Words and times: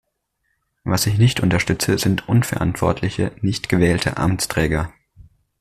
Was 0.83 1.05
ich 1.05 1.19
nicht 1.19 1.41
unterstütze, 1.41 1.99
sind 1.99 2.27
unverantwortliche, 2.27 3.33
nicht 3.41 3.69
gewählte 3.69 4.17
Amtsträger. 4.17 4.91